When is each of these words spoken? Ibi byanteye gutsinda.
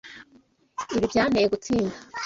Ibi 0.95 1.05
byanteye 1.11 1.45
gutsinda. 1.53 1.95